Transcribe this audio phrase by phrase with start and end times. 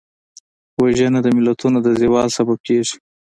[0.81, 2.95] وژنه د ملتونو د زوال سبب کېږي